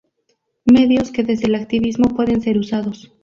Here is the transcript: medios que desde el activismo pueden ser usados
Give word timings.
medios 0.65 1.11
que 1.11 1.21
desde 1.23 1.45
el 1.45 1.53
activismo 1.53 2.09
pueden 2.09 2.41
ser 2.41 2.57
usados 2.57 3.13